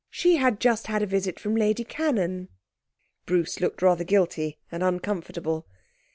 She 0.09 0.37
had 0.37 0.59
just 0.59 0.87
had 0.87 1.03
a 1.03 1.05
visit 1.05 1.39
from 1.39 1.55
Lady 1.55 1.83
Cannon.' 1.83 2.47
Bruce 3.27 3.59
looked 3.59 3.83
rather 3.83 4.03
guilty 4.03 4.57
and 4.71 4.81
uncomfortable. 4.81 5.67